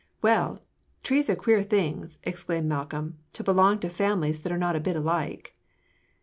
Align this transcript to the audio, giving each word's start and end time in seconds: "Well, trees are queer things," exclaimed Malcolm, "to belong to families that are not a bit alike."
"Well, 0.23 0.63
trees 1.03 1.29
are 1.29 1.35
queer 1.35 1.61
things," 1.61 2.17
exclaimed 2.23 2.65
Malcolm, 2.67 3.19
"to 3.33 3.43
belong 3.43 3.77
to 3.81 3.89
families 3.89 4.41
that 4.41 4.51
are 4.51 4.57
not 4.57 4.75
a 4.75 4.79
bit 4.79 4.95
alike." 4.95 5.55